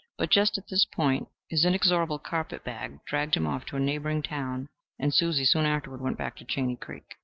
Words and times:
But 0.17 0.31
just 0.31 0.57
at 0.57 0.67
this 0.67 0.83
point 0.83 1.27
his 1.47 1.63
inexorable 1.63 2.17
carpet 2.17 2.63
bag 2.63 2.97
dragged 3.05 3.35
him 3.37 3.45
off 3.45 3.67
to 3.67 3.75
a 3.75 3.79
neighboring 3.79 4.23
town, 4.23 4.67
and 4.97 5.13
Susie 5.13 5.45
soon 5.45 5.67
afterward 5.67 6.01
went 6.01 6.17
back 6.17 6.35
to 6.37 6.43
Chaney 6.43 6.75
Creek. 6.75 7.17